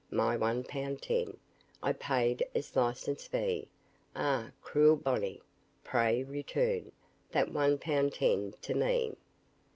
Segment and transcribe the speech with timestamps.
[0.09, 1.37] my one pound ten!
[1.83, 3.67] I paid as Licence Fee;
[4.15, 4.49] Ah!
[4.59, 5.39] cruel Bonney!
[5.83, 6.91] pray return,
[7.29, 9.15] That one pound ten to me.